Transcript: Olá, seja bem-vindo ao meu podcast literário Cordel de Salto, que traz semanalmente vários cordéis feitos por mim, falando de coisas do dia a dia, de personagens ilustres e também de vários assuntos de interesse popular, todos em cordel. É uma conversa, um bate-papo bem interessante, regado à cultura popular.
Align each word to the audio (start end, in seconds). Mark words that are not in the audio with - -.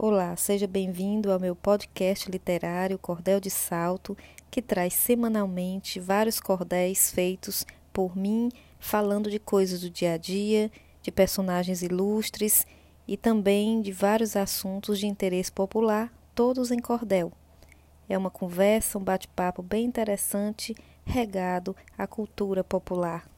Olá, 0.00 0.36
seja 0.36 0.68
bem-vindo 0.68 1.32
ao 1.32 1.40
meu 1.40 1.56
podcast 1.56 2.30
literário 2.30 2.96
Cordel 3.00 3.40
de 3.40 3.50
Salto, 3.50 4.16
que 4.48 4.62
traz 4.62 4.94
semanalmente 4.94 5.98
vários 5.98 6.38
cordéis 6.38 7.10
feitos 7.10 7.66
por 7.92 8.16
mim, 8.16 8.48
falando 8.78 9.28
de 9.28 9.40
coisas 9.40 9.80
do 9.80 9.90
dia 9.90 10.12
a 10.12 10.16
dia, 10.16 10.70
de 11.02 11.10
personagens 11.10 11.82
ilustres 11.82 12.64
e 13.08 13.16
também 13.16 13.82
de 13.82 13.90
vários 13.90 14.36
assuntos 14.36 15.00
de 15.00 15.08
interesse 15.08 15.50
popular, 15.50 16.12
todos 16.32 16.70
em 16.70 16.78
cordel. 16.78 17.32
É 18.08 18.16
uma 18.16 18.30
conversa, 18.30 18.98
um 18.98 19.02
bate-papo 19.02 19.64
bem 19.64 19.84
interessante, 19.84 20.76
regado 21.04 21.74
à 21.98 22.06
cultura 22.06 22.62
popular. 22.62 23.28